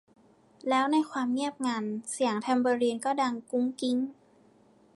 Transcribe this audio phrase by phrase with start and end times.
[0.69, 3.97] แล้ว ในความเงียบงัน เสียงแทมเบอรีนก็ดังกุ๊งกิ๊ง